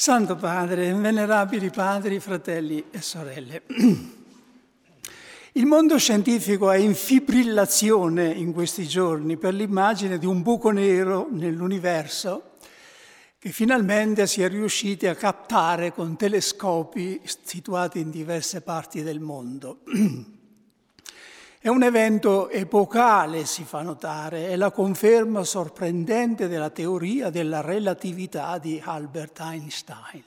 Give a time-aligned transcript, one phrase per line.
[0.00, 3.62] Santo Padre, venerabili padri, fratelli e sorelle.
[5.52, 11.28] Il mondo scientifico è in fibrillazione in questi giorni per l'immagine di un buco nero
[11.30, 12.52] nell'universo
[13.38, 19.80] che finalmente si è riusciti a captare con telescopi situati in diverse parti del mondo.
[21.62, 28.56] È un evento epocale, si fa notare, è la conferma sorprendente della teoria della relatività
[28.56, 30.24] di Albert Einstein.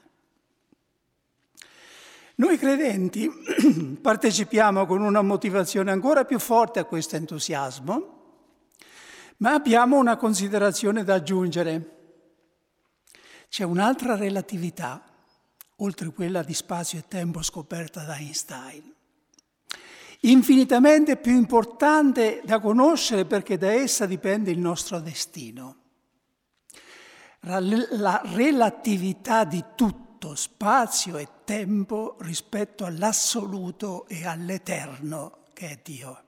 [2.35, 3.27] Noi credenti
[3.99, 8.21] partecipiamo con una motivazione ancora più forte a questo entusiasmo,
[9.37, 12.17] ma abbiamo una considerazione da aggiungere.
[13.49, 15.03] C'è un'altra relatività,
[15.77, 18.92] oltre quella di spazio e tempo scoperta da Einstein
[20.23, 25.77] infinitamente più importante da conoscere perché da essa dipende il nostro destino.
[27.41, 36.23] La relatività di tutto, spazio e tempo rispetto all'assoluto e all'eterno che è Dio.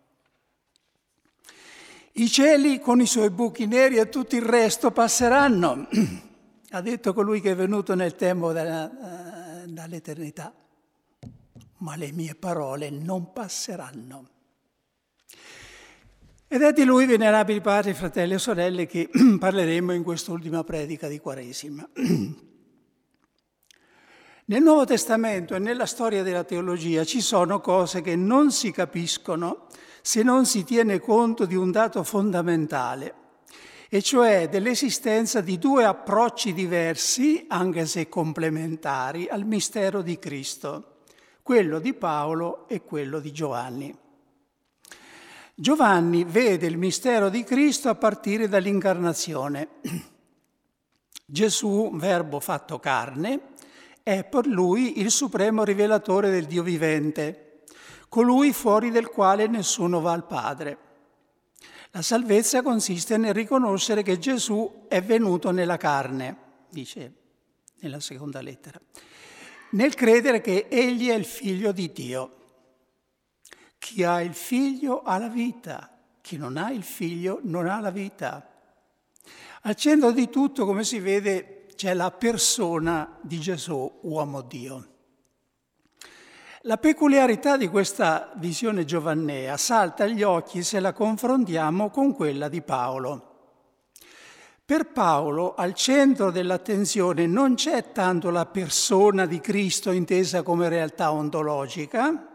[2.18, 5.88] I cieli con i suoi buchi neri e tutto il resto passeranno,
[6.72, 10.54] ha detto colui che è venuto nel tempo uh, dall'eternità
[11.78, 14.30] ma le mie parole non passeranno.
[16.48, 19.10] Ed è di lui, venerabili padri, fratelli e sorelle, che
[19.40, 21.90] parleremo in quest'ultima predica di Quaresima.
[24.48, 29.66] Nel Nuovo Testamento e nella storia della teologia ci sono cose che non si capiscono
[30.04, 33.16] se non si tiene conto di un dato fondamentale,
[33.90, 40.95] e cioè dell'esistenza di due approcci diversi, anche se complementari, al mistero di Cristo
[41.46, 43.96] quello di Paolo e quello di Giovanni.
[45.54, 49.68] Giovanni vede il mistero di Cristo a partire dall'incarnazione.
[51.24, 53.54] Gesù, verbo fatto carne,
[54.02, 57.62] è per lui il supremo rivelatore del Dio vivente,
[58.10, 60.78] colui fuori del quale nessuno va al Padre.
[61.92, 66.38] La salvezza consiste nel riconoscere che Gesù è venuto nella carne,
[66.72, 67.14] dice
[67.82, 68.82] nella seconda lettera
[69.76, 72.32] nel credere che Egli è il figlio di Dio.
[73.78, 75.90] Chi ha il figlio ha la vita,
[76.22, 78.50] chi non ha il figlio non ha la vita.
[79.62, 84.88] Al centro di tutto, come si vede, c'è la persona di Gesù, uomo Dio.
[86.62, 92.62] La peculiarità di questa visione giovannea salta agli occhi se la confrontiamo con quella di
[92.62, 93.35] Paolo.
[94.66, 101.12] Per Paolo al centro dell'attenzione non c'è tanto la persona di Cristo intesa come realtà
[101.12, 102.30] ontologica,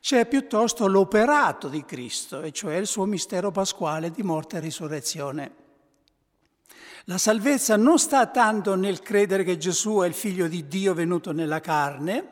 [0.00, 5.54] c'è piuttosto l'operato di Cristo, e cioè il suo mistero pasquale di morte e risurrezione.
[7.06, 11.32] La salvezza non sta tanto nel credere che Gesù è il figlio di Dio venuto
[11.32, 12.28] nella carne,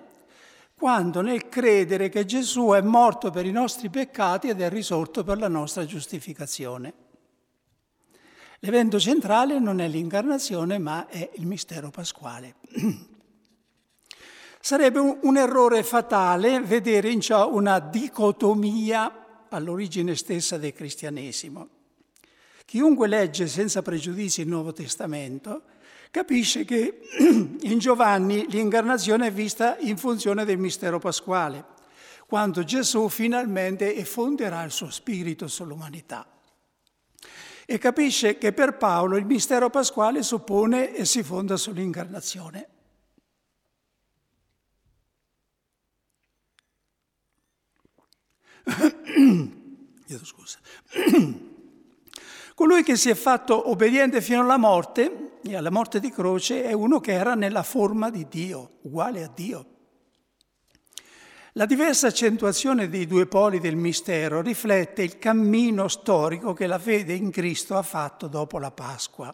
[0.78, 5.38] quanto nel credere che Gesù è morto per i nostri peccati ed è risorto per
[5.38, 7.03] la nostra giustificazione.
[8.64, 12.54] L'evento centrale non è l'incarnazione, ma è il mistero pasquale.
[14.58, 21.68] Sarebbe un, errore fatale vedere in ciò una dicotomia all'origine stessa del cristianesimo.
[22.64, 25.64] Chiunque legge senza pregiudizi il Nuovo Testamento
[26.10, 27.00] capisce che
[27.60, 31.66] in Giovanni l'incarnazione è vista in funzione del mistero pasquale,
[32.26, 36.26] quando Gesù finalmente effonderà il suo spirito sull'umanità
[37.66, 42.68] e capisce che per Paolo il mistero pasquale suppone e si fonda sull'incarnazione.
[50.06, 50.58] Chiedo scusa.
[52.54, 56.72] Colui che si è fatto obbediente fino alla morte, e alla morte di croce, è
[56.72, 59.73] uno che era nella forma di Dio, uguale a Dio.
[61.56, 67.12] La diversa accentuazione dei due poli del mistero riflette il cammino storico che la fede
[67.12, 69.32] in Cristo ha fatto dopo la Pasqua.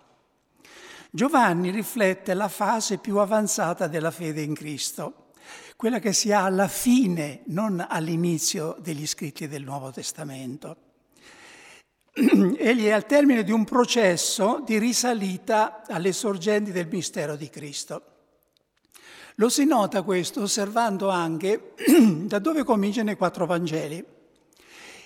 [1.11, 5.31] Giovanni riflette la fase più avanzata della fede in Cristo,
[5.77, 10.77] quella che si ha alla fine, non all'inizio degli scritti del Nuovo Testamento.
[12.13, 18.20] Egli è al termine di un processo di risalita alle sorgenti del mistero di Cristo.
[19.41, 21.73] Lo si nota questo osservando anche
[22.29, 24.05] da dove cominciano i quattro Vangeli.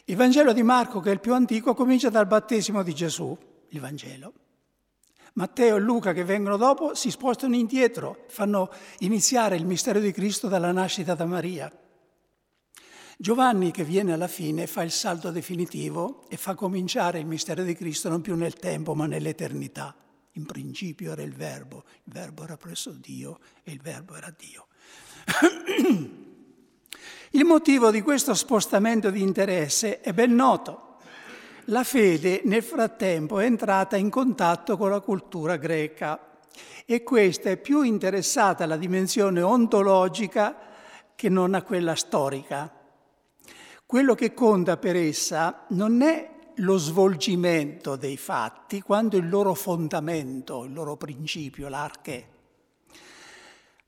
[0.07, 3.39] Il Vangelo di Marco, che è il più antico, comincia dal battesimo di Gesù,
[3.69, 4.33] il Vangelo.
[5.35, 10.49] Matteo e Luca, che vengono dopo, si spostano indietro, fanno iniziare il mistero di Cristo
[10.49, 11.73] dalla nascita da Maria.
[13.17, 17.77] Giovanni, che viene alla fine, fa il salto definitivo e fa cominciare il mistero di
[17.77, 19.95] Cristo non più nel tempo ma nell'eternità,
[20.37, 24.67] In principio era il verbo, il verbo era presso Dio e il verbo era Dio.
[27.31, 30.97] il motivo di questo spostamento di interesse è ben noto.
[31.69, 36.39] La fede nel frattempo è entrata in contatto con la cultura greca
[36.85, 40.57] e questa è più interessata alla dimensione ontologica
[41.15, 42.71] che non a quella storica.
[43.87, 50.65] Quello che conta per essa non è lo svolgimento dei fatti, quanto il loro fondamento,
[50.65, 52.29] il loro principio, l'arche.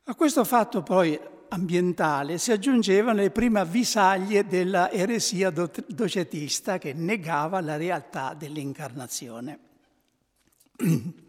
[0.05, 1.19] A questo fatto poi
[1.49, 9.59] ambientale si aggiungevano le prime avvisaglie della eresia docetista che negava la realtà dell'incarnazione.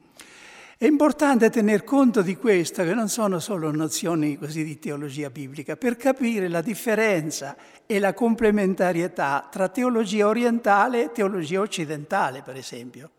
[0.80, 5.76] È importante tener conto di questo, che non sono solo nozioni così di teologia biblica,
[5.76, 7.58] per capire la differenza
[7.88, 13.10] e la complementarietà tra teologia orientale e teologia occidentale, per esempio.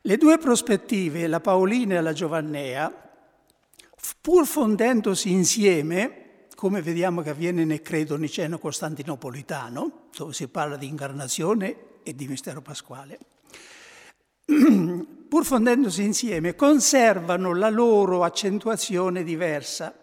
[0.00, 2.92] Le due prospettive, la paolina e la giovannea,
[4.20, 10.88] pur fondendosi insieme, come vediamo che avviene nel credo niceno costantinopolitano, dove si parla di
[10.88, 13.20] incarnazione e di mistero pasquale,
[15.28, 19.94] pur fondendosi insieme, conservano la loro accentuazione diversa,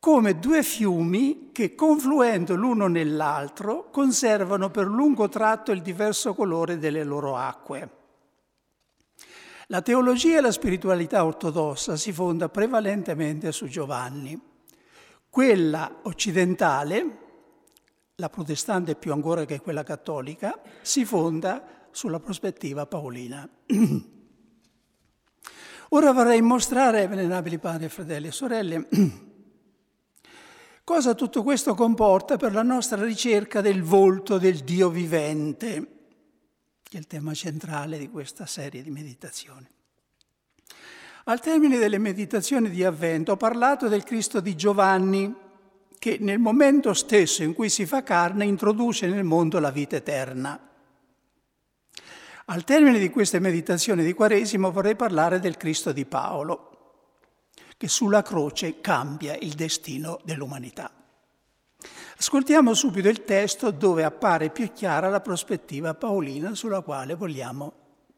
[0.00, 7.04] come due fiumi che, confluendo l'uno nell'altro, conservano per lungo tratto il diverso colore delle
[7.04, 8.02] loro acque.
[9.68, 14.38] La teologia e la spiritualità ortodossa si fonda prevalentemente su Giovanni.
[15.30, 17.18] Quella occidentale,
[18.16, 23.48] la protestante più ancora che quella cattolica, si fonda sulla prospettiva paolina.
[25.90, 28.88] Ora vorrei mostrare, venerabili padri, fratelli e sorelle,
[30.82, 35.86] cosa tutto questo comporta per la nostra ricerca del volto del Dio vivente,
[36.82, 39.70] che è il tema centrale di questa serie di meditazioni.
[41.26, 45.32] Al termine delle meditazioni di Avvento ho parlato del Cristo di Giovanni,
[45.96, 50.72] che nel momento stesso in cui si fa carne introduce nel mondo la vita eterna.
[52.46, 56.72] Al termine di queste meditazioni di Quaresima vorrei parlare del Cristo di Paolo,
[57.78, 60.92] che sulla croce cambia il destino dell'umanità.
[62.18, 67.72] Ascoltiamo subito il testo dove appare più chiara la prospettiva paolina sulla quale vogliamo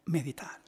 [0.07, 0.61] meditare.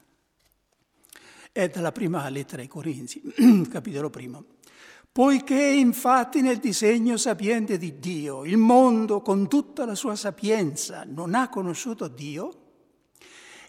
[1.51, 3.21] È dalla prima lettera ai Corinzi,
[3.69, 4.45] capitolo primo.
[5.11, 11.35] Poiché infatti nel disegno sapiente di Dio il mondo con tutta la sua sapienza non
[11.35, 12.67] ha conosciuto Dio,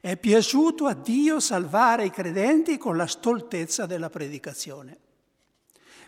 [0.02, 4.98] è piaciuto a Dio salvare i credenti con la stoltezza della predicazione.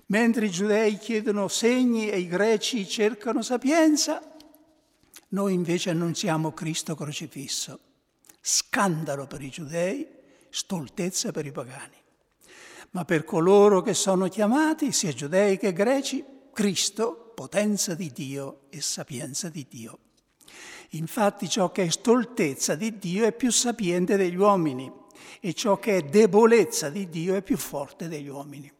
[0.07, 4.21] Mentre i giudei chiedono segni e i greci cercano sapienza,
[5.29, 7.79] noi invece annunziamo Cristo crocifisso.
[8.41, 10.07] Scandalo per i giudei,
[10.49, 11.95] stoltezza per i pagani.
[12.91, 18.81] Ma per coloro che sono chiamati, sia giudei che greci, Cristo, potenza di Dio e
[18.81, 19.99] sapienza di Dio.
[20.93, 24.91] Infatti ciò che è stoltezza di Dio è più sapiente degli uomini
[25.39, 28.71] e ciò che è debolezza di Dio è più forte degli uomini.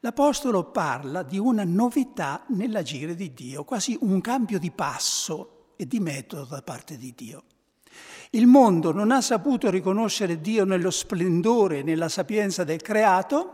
[0.00, 5.98] L'Apostolo parla di una novità nell'agire di Dio, quasi un cambio di passo e di
[5.98, 7.44] metodo da parte di Dio.
[8.30, 13.52] Il mondo non ha saputo riconoscere Dio nello splendore e nella sapienza del creato,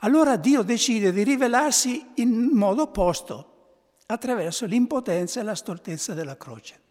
[0.00, 3.53] allora Dio decide di rivelarsi in modo opposto,
[4.06, 6.82] attraverso l'impotenza e la stoltezza della croce.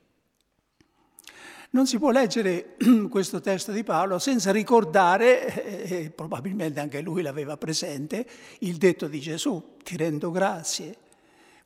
[1.72, 2.76] Non si può leggere
[3.10, 8.28] questo testo di Paolo senza ricordare, e probabilmente anche lui l'aveva presente,
[8.60, 10.98] il detto di Gesù, ti rendo grazie,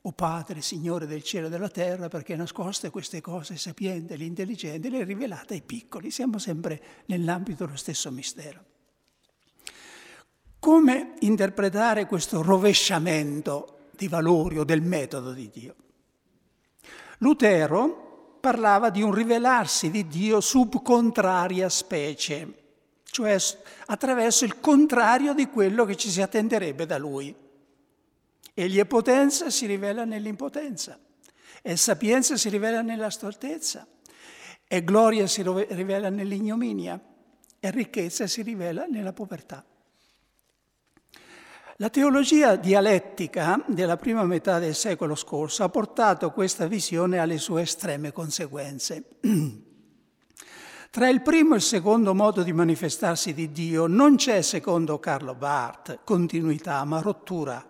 [0.01, 4.89] o Padre, Signore del cielo e della terra, perché nascoste queste cose sapienti e intelligenti,
[4.89, 6.09] le rivelate ai piccoli.
[6.09, 8.63] Siamo sempre nell'ambito dello stesso mistero.
[10.59, 15.75] Come interpretare questo rovesciamento dei valori o del metodo di Dio.
[17.17, 22.53] Lutero parlava di un rivelarsi di Dio sub contraria specie,
[23.03, 23.35] cioè
[23.87, 27.35] attraverso il contrario di quello che ci si attenderebbe da lui.
[28.53, 30.97] Egli è potenza, si rivela nell'impotenza,
[31.61, 33.85] è sapienza, si rivela nella stoltezza,
[34.67, 36.99] è gloria, si rivela nell'ignominia,
[37.59, 39.65] è ricchezza, si rivela nella povertà.
[41.79, 47.61] La teologia dialettica della prima metà del secolo scorso ha portato questa visione alle sue
[47.61, 49.03] estreme conseguenze.
[50.89, 55.35] Tra il primo e il secondo modo di manifestarsi di Dio non c'è, secondo Carlo
[55.35, 57.63] Barth, continuità, ma rottura.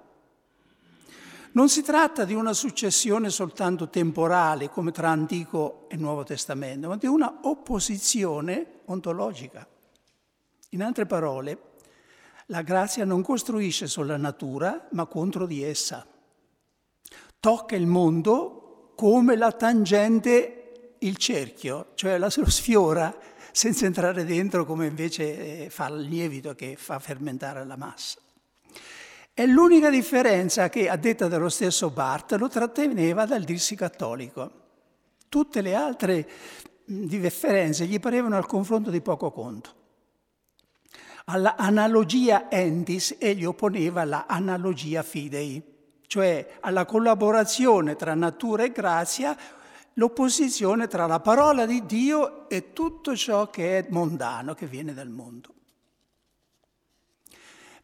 [1.51, 6.95] Non si tratta di una successione soltanto temporale come tra Antico e Nuovo Testamento, ma
[6.95, 9.67] di una opposizione ontologica.
[10.69, 11.66] In altre parole,
[12.47, 16.05] la grazia non costruisce sulla natura, ma contro di essa.
[17.39, 23.15] Tocca il mondo come la tangente il cerchio, cioè la sfiora
[23.51, 28.19] senza entrare dentro come invece eh, fa il lievito che fa fermentare la massa.
[29.33, 34.51] È l'unica differenza che, a detta dello stesso Barth, lo tratteneva dal dirsi cattolico.
[35.29, 36.27] Tutte le altre
[36.85, 39.76] differenze gli parevano al confronto di poco conto.
[41.29, 45.61] Alla analogia endis egli opponeva la analogia fidei,
[46.07, 49.37] cioè alla collaborazione tra natura e grazia,
[49.95, 55.09] l'opposizione tra la parola di Dio e tutto ciò che è mondano, che viene dal
[55.09, 55.53] mondo.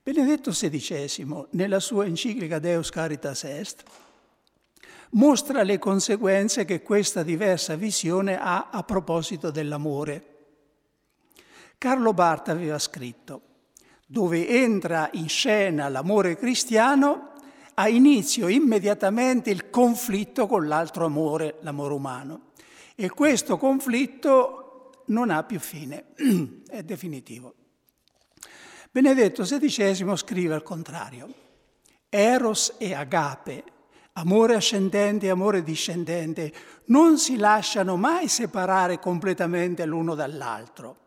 [0.02, 3.84] Benedetto XVI, nella sua enciclica Deus Caritas Est,
[5.12, 10.33] mostra le conseguenze che questa diversa visione ha a proposito dell'amore.
[11.84, 13.42] Carlo Barth aveva scritto,
[14.06, 17.34] dove entra in scena l'amore cristiano,
[17.74, 22.52] ha inizio immediatamente il conflitto con l'altro amore, l'amore umano.
[22.96, 26.13] E questo conflitto non ha più fine,
[26.70, 27.54] è definitivo.
[28.90, 31.34] Benedetto XVI scrive al contrario,
[32.08, 33.63] Eros e Agape,
[34.13, 36.54] amore ascendente e amore discendente,
[36.86, 41.02] non si lasciano mai separare completamente l'uno dall'altro.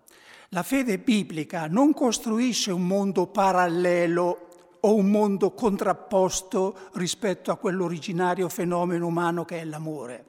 [0.56, 8.48] La fede biblica non costruisce un mondo parallelo o un mondo contrapposto rispetto a quell'originario
[8.48, 10.24] fenomeno umano che è l'amore,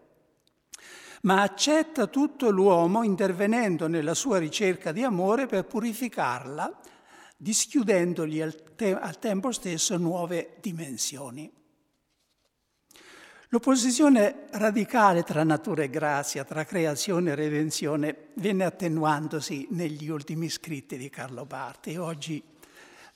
[1.22, 6.77] ma accetta tutto l'uomo intervenendo nella sua ricerca di amore per purificarla
[7.38, 11.50] dischiudendogli al, te- al tempo stesso nuove dimensioni.
[13.50, 20.98] L'opposizione radicale tra natura e grazia, tra creazione e redenzione, venne attenuandosi negli ultimi scritti
[20.98, 22.44] di Carlo Barti e oggi,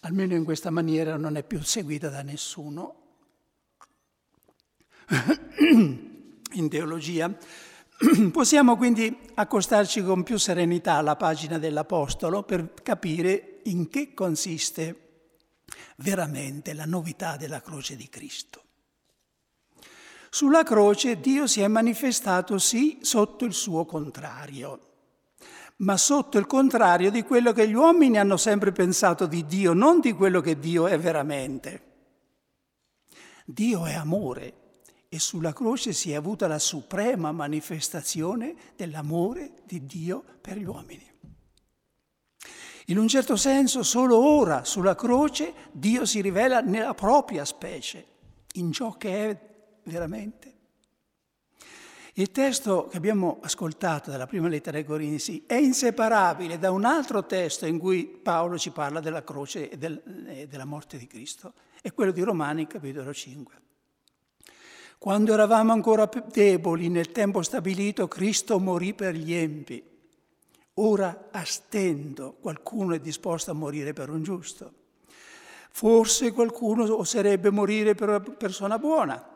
[0.02, 2.96] almeno in questa maniera, non è più seguita da nessuno.
[6.54, 7.34] in teologia
[8.32, 15.10] possiamo quindi accostarci con più serenità alla pagina dell'Apostolo per capire in che consiste
[15.98, 18.64] veramente la novità della croce di Cristo.
[20.34, 24.80] Sulla croce Dio si è manifestato sì sotto il suo contrario,
[25.80, 30.00] ma sotto il contrario di quello che gli uomini hanno sempre pensato di Dio, non
[30.00, 31.84] di quello che Dio è veramente.
[33.44, 34.54] Dio è amore
[35.10, 41.12] e sulla croce si è avuta la suprema manifestazione dell'amore di Dio per gli uomini.
[42.86, 48.06] In un certo senso, solo ora sulla croce Dio si rivela nella propria specie,
[48.54, 49.50] in ciò che è
[49.84, 50.60] veramente.
[52.16, 57.26] Il testo che abbiamo ascoltato dalla prima lettera ai Corinzi è inseparabile da un altro
[57.26, 61.54] testo in cui Paolo ci parla della croce e, del, e della morte di Cristo,
[61.82, 63.56] è quello di Romani, capitolo 5.
[64.98, 69.82] Quando eravamo ancora deboli nel tempo stabilito, Cristo morì per gli empi.
[70.76, 74.74] Ora a stento qualcuno è disposto a morire per un giusto.
[75.72, 79.31] Forse qualcuno oserebbe morire per una persona buona.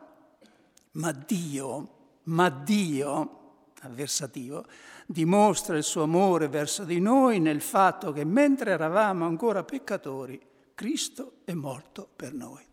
[0.96, 1.90] Ma Dio,
[2.24, 3.44] ma Dio,
[3.82, 4.66] avversativo,
[5.06, 10.40] dimostra il suo amore verso di noi nel fatto che mentre eravamo ancora peccatori,
[10.74, 12.64] Cristo è morto per noi.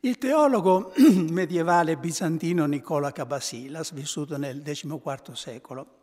[0.00, 0.92] Il teologo
[1.30, 6.00] medievale bizantino Nicola Cabasilas, vissuto nel XIV secolo,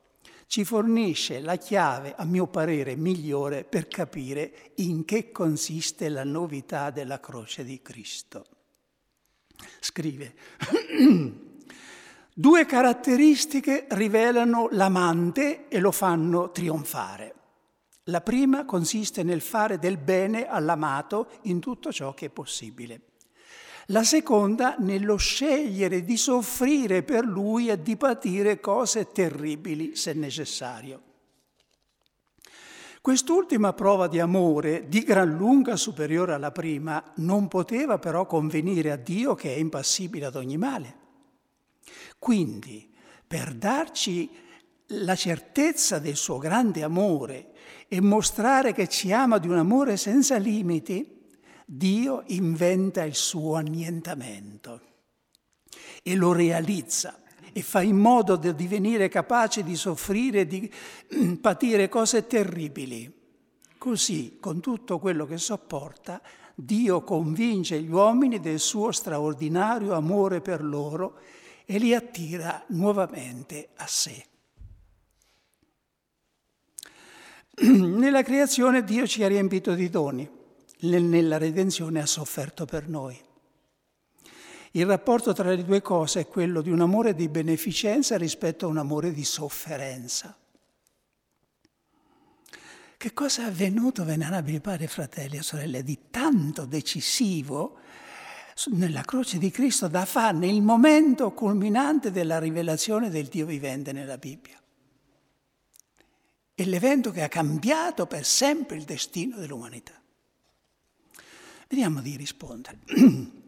[0.48, 6.90] ci fornisce la chiave, a mio parere, migliore per capire in che consiste la novità
[6.92, 8.46] della croce di Cristo.
[9.80, 10.34] Scrive,
[12.34, 17.36] due caratteristiche rivelano l'amante e lo fanno trionfare.
[18.04, 23.02] La prima consiste nel fare del bene all'amato in tutto ciò che è possibile.
[23.88, 31.02] La seconda nello scegliere di soffrire per lui e di patire cose terribili se necessario.
[33.02, 38.98] Quest'ultima prova di amore, di gran lunga superiore alla prima, non poteva però convenire a
[38.98, 40.98] Dio che è impassibile ad ogni male.
[42.20, 42.94] Quindi,
[43.26, 44.30] per darci
[44.88, 47.52] la certezza del suo grande amore
[47.88, 51.26] e mostrare che ci ama di un amore senza limiti,
[51.66, 54.82] Dio inventa il suo annientamento
[56.04, 57.22] e lo realizza
[57.54, 60.72] e fa in modo di divenire capace di soffrire, di
[61.16, 63.12] mm, patire cose terribili.
[63.78, 66.22] Così, con tutto quello che sopporta,
[66.54, 71.20] Dio convince gli uomini del suo straordinario amore per loro
[71.66, 74.26] e li attira nuovamente a sé.
[77.62, 80.30] Nella creazione Dio ci ha riempito di doni,
[80.82, 83.29] nella redenzione ha sofferto per noi.
[84.72, 88.70] Il rapporto tra le due cose è quello di un amore di beneficenza rispetto a
[88.70, 90.38] un amore di sofferenza.
[92.96, 97.78] Che cosa è avvenuto, venerabili padri, fratelli e sorelle, di tanto decisivo
[98.72, 104.18] nella croce di Cristo da fare nel momento culminante della rivelazione del Dio vivente nella
[104.18, 104.62] Bibbia?
[106.54, 109.94] È l'evento che ha cambiato per sempre il destino dell'umanità.
[111.70, 112.80] Vediamo di rispondere.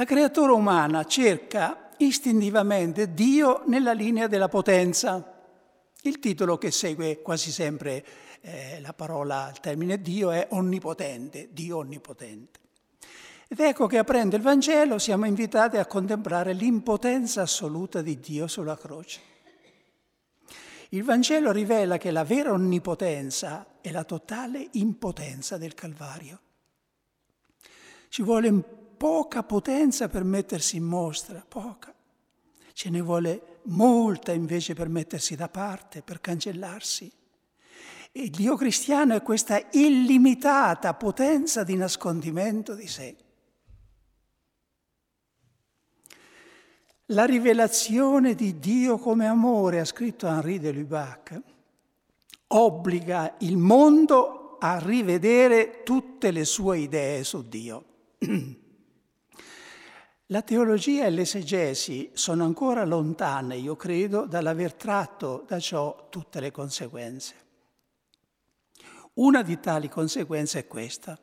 [0.00, 5.42] La creatura umana cerca istintivamente Dio nella linea della potenza.
[6.00, 8.02] Il titolo che segue quasi sempre
[8.40, 12.60] eh, la parola, il termine Dio è onnipotente, Dio onnipotente.
[13.46, 18.78] Ed ecco che aprendo il Vangelo siamo invitati a contemplare l'impotenza assoluta di Dio sulla
[18.78, 19.20] croce.
[20.88, 26.40] Il Vangelo rivela che la vera onnipotenza è la totale impotenza del Calvario.
[28.08, 31.94] Ci vuole poca potenza per mettersi in mostra, poca.
[32.74, 37.10] Ce ne vuole molta invece per mettersi da parte, per cancellarsi.
[38.12, 43.16] E Dio cristiano è questa illimitata potenza di nascondimento di sé.
[47.06, 51.40] La rivelazione di Dio come amore, ha scritto Henri de Lubac,
[52.48, 57.84] obbliga il mondo a rivedere tutte le sue idee su Dio.
[60.32, 66.52] La teologia e l'esegesi sono ancora lontane, io credo, dall'aver tratto da ciò tutte le
[66.52, 67.34] conseguenze.
[69.14, 71.18] Una di tali conseguenze è questa.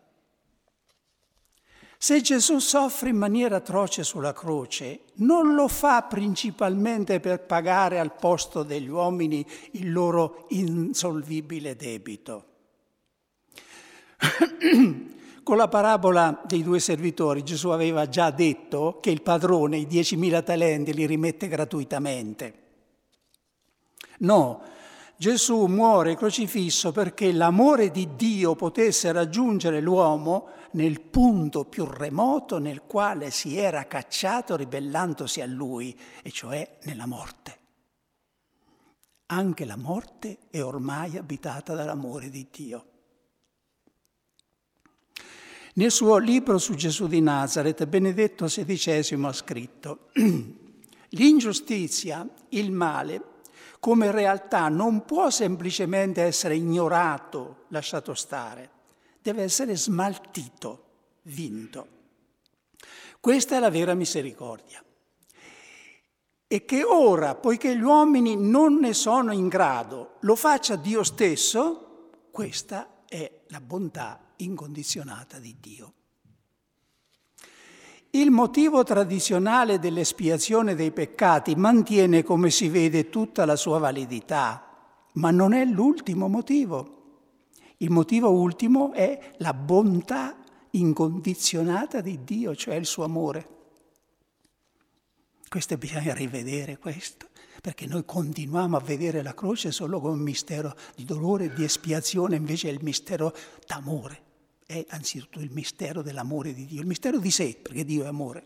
[1.97, 8.13] Se Gesù soffre in maniera atroce sulla croce, non lo fa principalmente per pagare al
[8.13, 12.45] posto degli uomini il loro insolvibile debito.
[15.47, 20.43] Con la parabola dei due servitori Gesù aveva già detto che il padrone i 10.000
[20.43, 22.53] talenti li rimette gratuitamente.
[24.17, 24.61] No,
[25.15, 32.81] Gesù muore crocifisso perché l'amore di Dio potesse raggiungere l'uomo nel punto più remoto nel
[32.81, 37.57] quale si era cacciato ribellandosi a lui, e cioè nella morte.
[39.27, 42.85] Anche la morte è ormai abitata dall'amore di Dio.
[45.77, 50.09] Nel suo libro su Gesù di Nazareth, Benedetto XVI ha scritto,
[51.09, 53.21] l'ingiustizia, il male,
[53.79, 58.71] come realtà non può semplicemente essere ignorato, lasciato stare,
[59.21, 60.85] deve essere smaltito,
[61.23, 61.87] vinto.
[63.19, 64.83] Questa è la vera misericordia.
[66.47, 72.09] E che ora, poiché gli uomini non ne sono in grado, lo faccia Dio stesso,
[72.31, 75.93] questa è la bontà incondizionata di Dio.
[78.11, 84.63] Il motivo tradizionale dell'espiazione dei peccati mantiene, come si vede, tutta la sua validità,
[85.13, 86.95] ma non è l'ultimo motivo.
[87.77, 90.37] Il motivo ultimo è la bontà
[90.71, 93.55] incondizionata di Dio, cioè il suo amore.
[95.47, 97.27] Questo bisogna rivedere questo,
[97.61, 102.37] perché noi continuiamo a vedere la croce solo come un mistero di dolore di espiazione,
[102.37, 103.33] invece è il mistero
[103.67, 104.25] d'amore
[104.67, 108.43] è anzitutto il mistero dell'amore di Dio, il mistero di sé, perché Dio è amore.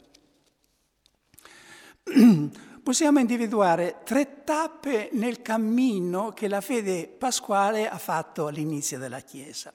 [2.83, 9.73] Possiamo individuare tre tappe nel cammino che la fede pasquale ha fatto all'inizio della Chiesa.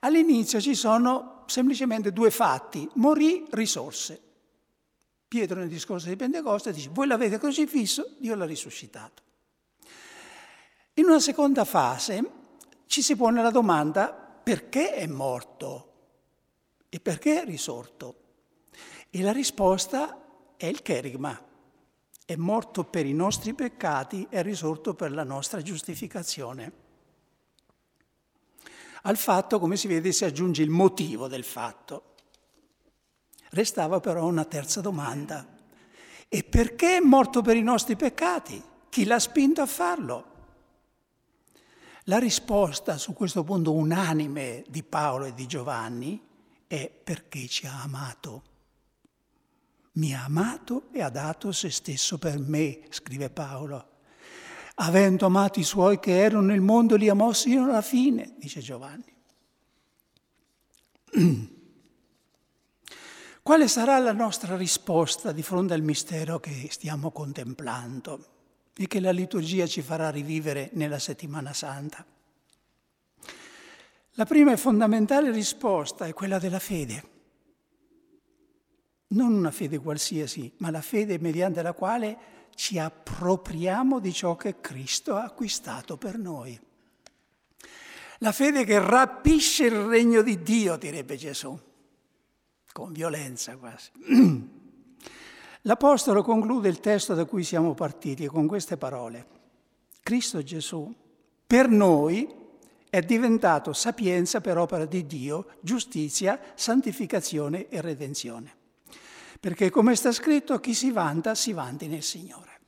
[0.00, 4.20] All'inizio ci sono semplicemente due fatti, morì, risorse.
[5.26, 9.22] Pietro nel discorso di Pentecoste dice, voi l'avete crocifisso, Dio l'ha risuscitato.
[10.94, 12.22] In una seconda fase
[12.86, 15.92] ci si pone la domanda, perché è morto
[16.90, 18.14] e perché è risorto?
[19.08, 20.22] E la risposta
[20.56, 21.40] è il cherigma.
[22.26, 26.72] È morto per i nostri peccati, è risorto per la nostra giustificazione.
[29.02, 32.14] Al fatto, come si vede, si aggiunge il motivo del fatto.
[33.50, 35.46] Restava però una terza domanda.
[36.28, 38.62] E perché è morto per i nostri peccati?
[38.88, 40.32] Chi l'ha spinto a farlo?
[42.08, 46.20] La risposta su questo punto unanime di Paolo e di Giovanni
[46.66, 48.42] è perché ci ha amato.
[49.92, 53.92] Mi ha amato e ha dato se stesso per me, scrive Paolo.
[54.76, 59.14] avendo amato i suoi che erano nel mondo, li amò sino alla fine, dice Giovanni.
[63.40, 68.33] Quale sarà la nostra risposta di fronte al mistero che stiamo contemplando
[68.76, 72.04] e che la liturgia ci farà rivivere nella settimana santa?
[74.16, 77.12] La prima e fondamentale risposta è quella della fede.
[79.08, 82.16] Non una fede qualsiasi, ma la fede mediante la quale
[82.54, 86.58] ci appropriamo di ciò che Cristo ha acquistato per noi.
[88.18, 91.58] La fede che rapisce il regno di Dio, direbbe Gesù,
[92.72, 93.90] con violenza quasi.
[95.66, 99.26] L'Apostolo conclude il testo da cui siamo partiti con queste parole.
[100.02, 100.94] Cristo Gesù,
[101.46, 102.28] per noi,
[102.90, 108.54] è diventato sapienza per opera di Dio, giustizia, santificazione e redenzione.
[109.40, 112.60] Perché come sta scritto, chi si vanta, si vanti nel Signore.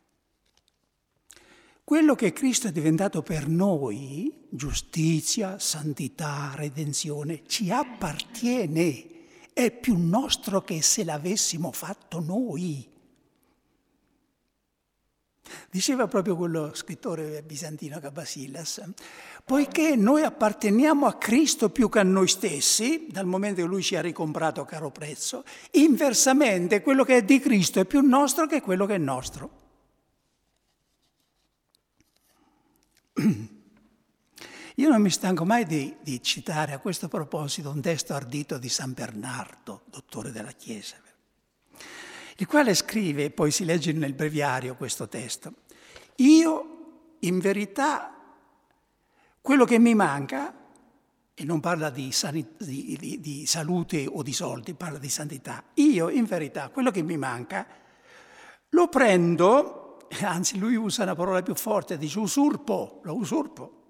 [1.84, 9.15] Quello che Cristo è diventato per noi, giustizia, santità, redenzione, ci appartiene,
[9.56, 12.86] è più nostro che se l'avessimo fatto noi.
[15.70, 18.82] Diceva proprio quello scrittore bizantino Cabasillas,
[19.46, 23.96] poiché noi apparteniamo a Cristo più che a noi stessi, dal momento che Lui ci
[23.96, 28.60] ha ricomprato a caro prezzo, inversamente quello che è di Cristo è più nostro che
[28.60, 29.50] quello che è nostro.
[34.78, 38.68] Io non mi stanco mai di, di, citare a questo proposito un testo ardito di
[38.68, 40.96] San Bernardo, dottore della Chiesa,
[42.36, 45.52] il quale scrive, poi si legge nel breviario questo testo,
[46.16, 48.14] io in verità
[49.40, 50.54] quello che mi manca,
[51.32, 55.64] e non parla di, sanit- di, di, di salute o di soldi, parla di santità,
[55.74, 57.66] io in verità quello che mi manca
[58.68, 63.84] lo prendo, anzi lui usa una parola più forte, dice usurpo, lo usurpo,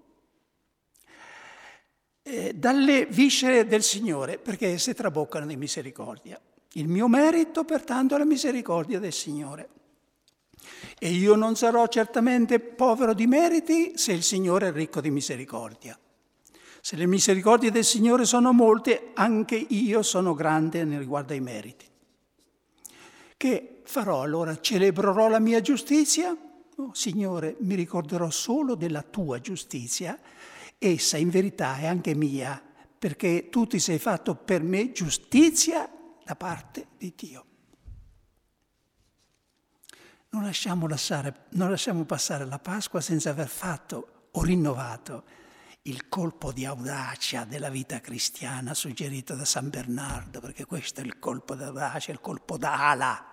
[2.27, 6.37] eh, dalle viscere del Signore, perché esse traboccano di misericordia.
[6.73, 9.69] Il mio merito, pertanto, è la misericordia del Signore.
[10.99, 15.97] E io non sarò certamente povero di meriti se il Signore è ricco di misericordia.
[16.81, 21.85] Se le misericordie del Signore sono molte, anche io sono grande nel riguardo ai meriti.
[23.37, 24.59] Che farò allora?
[24.59, 26.35] Celebrerò la mia giustizia?
[26.79, 30.19] Oh, Signore, mi ricorderò solo della tua giustizia.
[30.77, 32.61] Essa in verità è anche mia,
[32.97, 35.89] perché tu ti sei fatto per me giustizia
[36.23, 37.45] da parte di Dio.
[40.29, 45.23] Non lasciamo, lasciare, non lasciamo passare la Pasqua senza aver fatto o rinnovato
[45.83, 51.17] il colpo di audacia della vita cristiana suggerito da San Bernardo, perché questo è il
[51.17, 53.25] colpo d'audacia, il colpo d'ala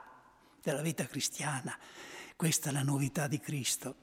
[0.63, 1.77] della vita cristiana.
[2.37, 3.97] Questa è la novità di Cristo.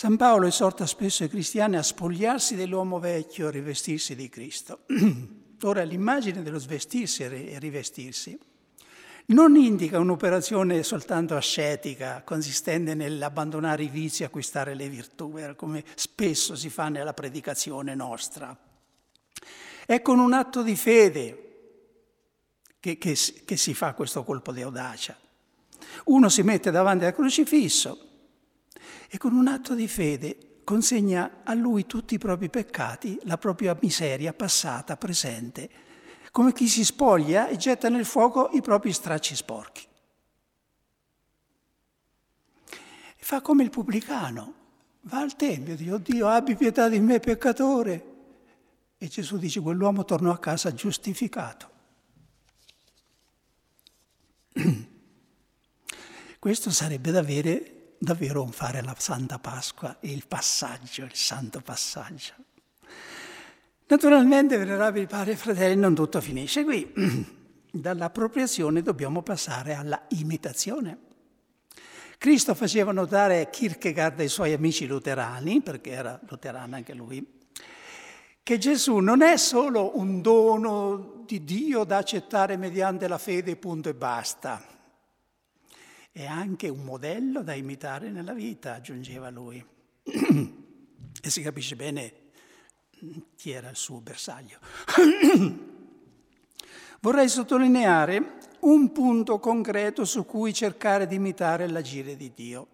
[0.00, 4.86] San Paolo esorta spesso i cristiani a spogliarsi dell'uomo vecchio e rivestirsi di Cristo.
[5.64, 8.38] Ora l'immagine dello svestirsi e rivestirsi
[9.26, 16.56] non indica un'operazione soltanto ascetica, consistente nell'abbandonare i vizi e acquistare le virtù, come spesso
[16.56, 18.56] si fa nella predicazione nostra.
[19.84, 21.50] È con un atto di fede
[22.80, 25.14] che, che, che si fa questo colpo di audacia.
[26.04, 28.08] Uno si mette davanti al crocifisso
[29.12, 33.76] e con un atto di fede consegna a lui tutti i propri peccati, la propria
[33.80, 35.68] miseria passata, presente,
[36.30, 39.84] come chi si spoglia e getta nel fuoco i propri stracci sporchi.
[42.68, 44.54] E fa come il pubblicano,
[45.02, 48.06] va al Tempio, dice, oddio, abbi pietà di me peccatore.
[48.96, 51.68] E Gesù dice, quell'uomo tornò a casa giustificato.
[56.38, 62.32] Questo sarebbe da avere, davvero fare la Santa Pasqua, il passaggio, il santo passaggio.
[63.88, 66.90] Naturalmente, venerabili padri e fratelli, non tutto finisce qui.
[67.70, 70.98] Dall'appropriazione dobbiamo passare alla imitazione.
[72.16, 77.38] Cristo faceva notare Kierkegaard ai suoi amici luterani, perché era luterano anche lui,
[78.42, 83.90] che Gesù non è solo un dono di Dio da accettare mediante la fede, punto
[83.90, 84.79] e basta.
[86.12, 89.64] È anche un modello da imitare nella vita, aggiungeva lui.
[91.22, 92.14] e si capisce bene
[93.36, 94.58] chi era il suo bersaglio.
[97.00, 102.68] Vorrei sottolineare un punto concreto su cui cercare di imitare l'agire di Dio.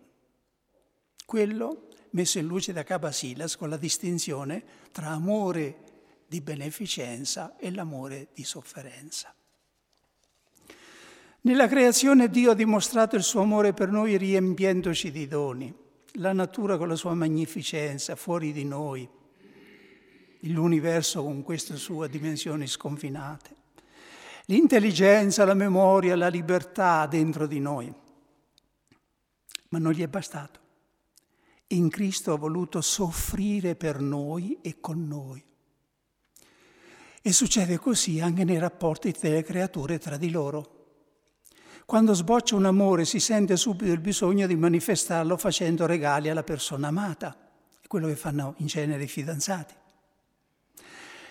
[1.25, 5.83] Quello messo in luce da Cabasilas con la distinzione tra amore
[6.27, 9.36] di beneficenza e l'amore di sofferenza.
[11.47, 15.73] Nella creazione Dio ha dimostrato il suo amore per noi riempiendoci di doni
[16.15, 19.09] la natura con la sua magnificenza fuori di noi,
[20.41, 23.55] l'universo con queste sue dimensioni sconfinate,
[24.47, 27.95] l'intelligenza, la memoria, la libertà dentro di noi.
[29.69, 30.59] Ma non gli è bastato.
[31.69, 35.45] In Cristo ha voluto soffrire per noi e con noi.
[37.23, 40.75] E succede così anche nei rapporti delle creature tra di loro.
[41.87, 46.89] Quando sboccia un amore si sente subito il bisogno di manifestarlo facendo regali alla persona
[46.89, 47.37] amata.
[47.81, 49.73] È quello che fanno in genere i fidanzati.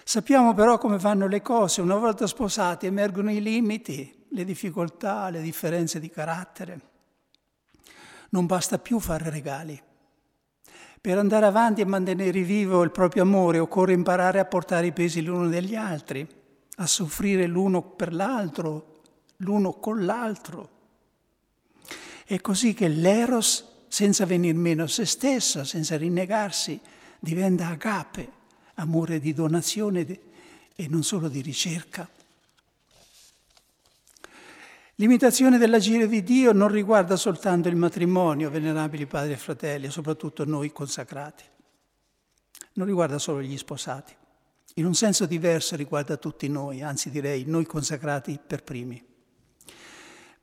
[0.05, 1.81] Sappiamo però come vanno le cose.
[1.81, 6.79] Una volta sposati emergono i limiti, le difficoltà, le differenze di carattere.
[8.29, 9.77] Non basta più fare regali.
[11.01, 15.21] Per andare avanti e mantenere vivo il proprio amore occorre imparare a portare i pesi
[15.21, 16.25] l'uno degli altri,
[16.77, 18.94] a soffrire l'uno per l'altro,
[19.37, 20.69] l'uno con l'altro.
[22.25, 26.79] È così che l'eros, senza venir meno a se stesso, senza rinnegarsi,
[27.19, 28.31] diventa agape,
[28.75, 30.19] amore di donazione
[30.75, 32.09] e non solo di ricerca.
[34.95, 40.71] L'imitazione dell'agire di Dio non riguarda soltanto il matrimonio, venerabili padri e fratelli, soprattutto noi
[40.71, 41.43] consacrati.
[42.73, 44.15] Non riguarda solo gli sposati.
[44.75, 49.03] In un senso diverso riguarda tutti noi, anzi direi noi consacrati per primi.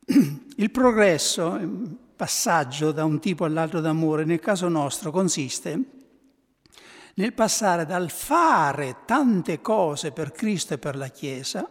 [0.06, 6.00] Il progresso, il passaggio da un tipo all'altro d'amore, nel caso nostro, consiste
[7.14, 11.68] nel passare dal fare tante cose per Cristo e per la Chiesa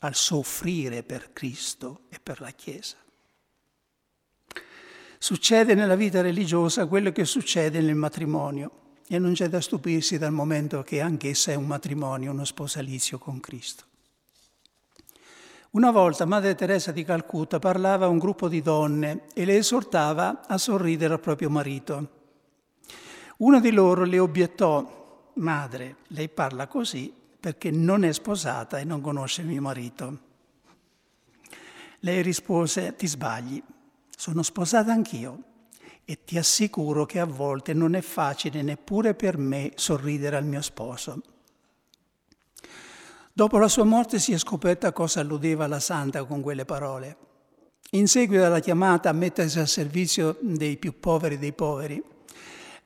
[0.00, 2.96] al soffrire per Cristo e per la Chiesa.
[5.18, 8.70] Succede nella vita religiosa quello che succede nel matrimonio
[9.08, 13.40] e non c'è da stupirsi dal momento che anch'essa è un matrimonio, uno sposalizio con
[13.40, 13.84] Cristo.
[15.70, 20.46] Una volta Madre Teresa di Calcutta parlava a un gruppo di donne e le esortava
[20.46, 22.08] a sorridere al proprio marito.
[23.38, 29.02] Una di loro le obiettò, Madre, lei parla così perché non è sposata e non
[29.02, 30.18] conosce mio marito.
[32.00, 33.62] Lei rispose, ti sbagli,
[34.08, 35.42] sono sposata anch'io
[36.06, 40.62] e ti assicuro che a volte non è facile neppure per me sorridere al mio
[40.62, 41.20] sposo.
[43.38, 47.16] Dopo la sua morte si è scoperta cosa alludeva la santa con quelle parole.
[47.90, 52.02] In seguito alla chiamata a mettersi al servizio dei più poveri dei poveri,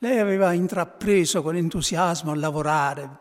[0.01, 3.19] lei aveva intrapreso con entusiasmo a lavorare,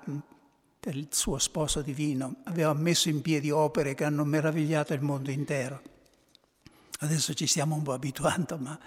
[0.77, 5.31] per il suo sposo divino, aveva messo in piedi opere che hanno meravigliato il mondo
[5.31, 5.81] intero.
[6.99, 8.77] Adesso ci stiamo un po' abituando, ma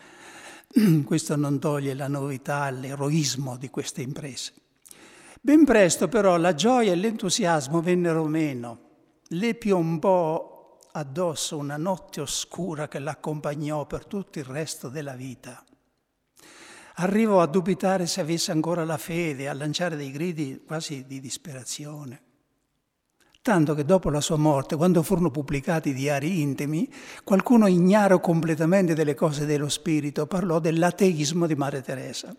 [1.07, 4.64] questo non toglie la novità, l'eroismo di queste imprese.
[5.47, 8.79] Ben presto però la gioia e l'entusiasmo vennero meno.
[9.25, 15.63] Le piombò addosso una notte oscura che l'accompagnò per tutto il resto della vita.
[16.95, 22.23] Arrivò a dubitare se avesse ancora la fede, a lanciare dei gridi quasi di disperazione.
[23.43, 26.91] Tanto che dopo la sua morte, quando furono pubblicati i diari intimi,
[27.23, 32.35] qualcuno ignaro completamente delle cose dello spirito parlò dell'ateismo di Madre Teresa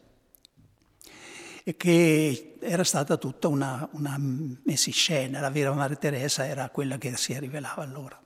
[1.67, 7.15] e che era stata tutta una, una messiscena, la vera Madre Teresa era quella che
[7.15, 8.19] si rivelava allora.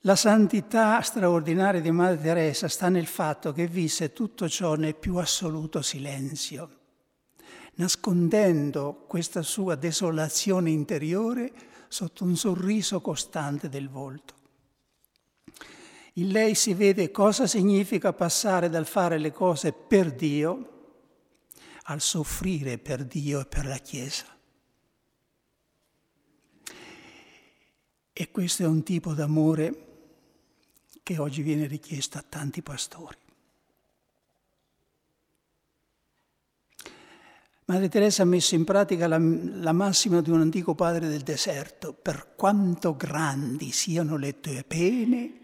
[0.00, 5.16] La santità straordinaria di Madre Teresa sta nel fatto che visse tutto ciò nel più
[5.16, 6.70] assoluto silenzio,
[7.76, 11.52] nascondendo questa sua desolazione interiore
[11.88, 14.34] sotto un sorriso costante del volto.
[16.14, 20.73] In lei si vede cosa significa passare dal fare le cose per Dio
[21.84, 24.26] al soffrire per Dio e per la Chiesa.
[28.12, 29.86] E questo è un tipo d'amore
[31.02, 33.18] che oggi viene richiesta a tanti pastori.
[37.66, 41.94] Madre Teresa ha messo in pratica la, la, massima di un antico padre del deserto,
[41.94, 45.40] per quanto grandi siano le tue pene,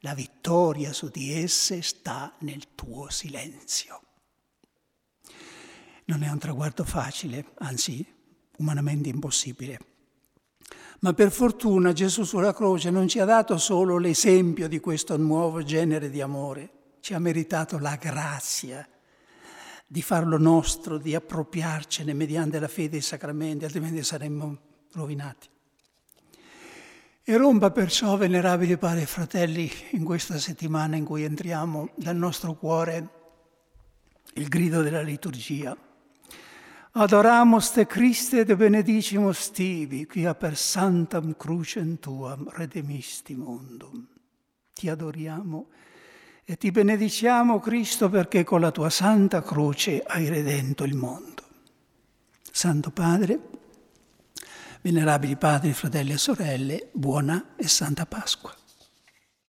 [0.00, 4.02] la vittoria su di esse sta nel tuo silenzio.
[6.04, 8.04] Non è un traguardo facile, anzi
[8.58, 9.78] umanamente impossibile.
[11.00, 15.62] Ma per fortuna Gesù sulla croce non ci ha dato solo l'esempio di questo nuovo
[15.64, 18.86] genere di amore, ci ha meritato la grazia
[19.84, 24.58] di farlo nostro, di appropriarcene mediante la fede e i sacramenti, altrimenti saremmo
[24.92, 25.48] rovinati.
[27.24, 32.54] E rompa perciò, venerabili padri e fratelli, in questa settimana in cui entriamo dal nostro
[32.54, 33.08] cuore
[34.34, 35.76] il grido della liturgia
[36.94, 44.06] Adoramus te Christe de benedicimus tibi, quia per santam crucem tuam redemisti mundum.
[44.72, 45.68] Ti adoriamo
[46.44, 51.42] E ti benediciamo, Cristo, perché con la tua santa croce hai redento il mondo.
[52.50, 53.40] Santo Padre,
[54.80, 58.52] venerabili padri, fratelli e sorelle, buona e santa Pasqua.